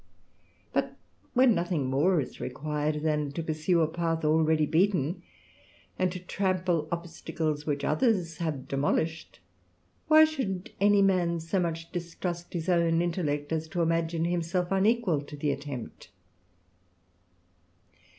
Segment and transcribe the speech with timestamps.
[0.75, 0.95] *^^t
[1.35, 5.21] when nothing more is required, than to pursue a path ^^^eady beaten,
[5.99, 9.37] and to trample obstacles which others have ^^molished,
[10.07, 15.21] why should any man so much distrust his own ^tellect as to imagine himself unequal
[15.21, 16.09] to the attempt